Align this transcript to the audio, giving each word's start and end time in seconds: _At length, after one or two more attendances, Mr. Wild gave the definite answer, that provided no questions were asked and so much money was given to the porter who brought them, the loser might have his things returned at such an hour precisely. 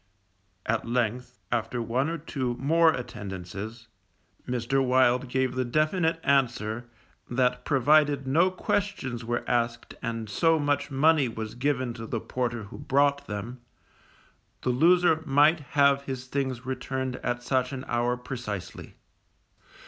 _At 0.65 0.87
length, 0.87 1.37
after 1.51 1.79
one 1.79 2.09
or 2.09 2.17
two 2.17 2.55
more 2.57 2.91
attendances, 2.91 3.87
Mr. 4.47 4.83
Wild 4.83 5.29
gave 5.29 5.53
the 5.53 5.63
definite 5.63 6.19
answer, 6.23 6.89
that 7.29 7.65
provided 7.65 8.25
no 8.25 8.49
questions 8.49 9.23
were 9.23 9.47
asked 9.47 9.93
and 10.01 10.27
so 10.27 10.57
much 10.57 10.89
money 10.89 11.27
was 11.27 11.53
given 11.53 11.93
to 11.93 12.07
the 12.07 12.19
porter 12.19 12.63
who 12.63 12.79
brought 12.79 13.27
them, 13.27 13.61
the 14.63 14.71
loser 14.71 15.21
might 15.23 15.59
have 15.77 16.01
his 16.05 16.25
things 16.25 16.65
returned 16.65 17.17
at 17.17 17.43
such 17.43 17.71
an 17.71 17.85
hour 17.87 18.17
precisely. 18.17 18.95